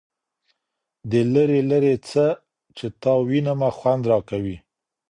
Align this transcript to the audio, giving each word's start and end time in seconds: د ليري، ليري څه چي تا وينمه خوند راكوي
د 1.09 1.11
ليري، 1.33 1.61
ليري 1.69 1.95
څه 2.09 2.25
چي 2.75 2.87
تا 3.01 3.11
وينمه 3.29 3.69
خوند 3.77 4.03
راكوي 4.11 4.57